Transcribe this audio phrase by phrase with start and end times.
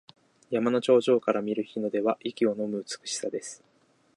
[0.49, 3.63] 山の頂上から見る日の出は息をのむ美しさです。